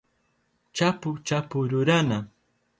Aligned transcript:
chapu 0.75 1.09
chapu 1.27 1.57
rurana 1.71 2.17